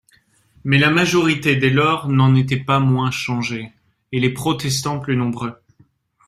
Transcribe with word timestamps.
Mais 0.63 0.79
la 0.79 0.89
majorité 0.89 1.57
dès 1.57 1.69
lors 1.69 2.09
n'en 2.09 2.33
était 2.33 2.57
pas 2.57 2.79
moins 2.79 3.11
changée, 3.11 3.71
et 4.11 4.19
les 4.19 4.33
protestants 4.33 4.99
plus 4.99 5.15
nombreux. 5.15 5.53